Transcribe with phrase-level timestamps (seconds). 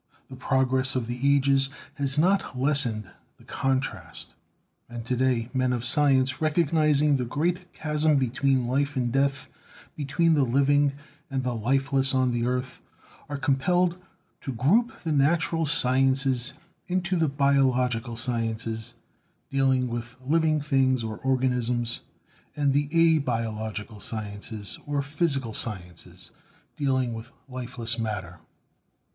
[0.31, 4.33] The progress of the ages has not lessened the contrast;
[4.89, 9.47] and to day, men of science, recognising the great chasm between life and death,
[9.95, 10.93] be tween the living
[11.29, 12.81] and the lifeless on the earth,
[13.29, 13.97] are com pelled
[14.39, 16.55] to group the natural sciences
[16.87, 18.95] into the Biological Sciences
[19.51, 22.01] dealing with living things or organisms;
[22.55, 26.31] and the Abiological Sciences, or Physical Sciences,
[26.75, 28.39] dealing with lifeless matter.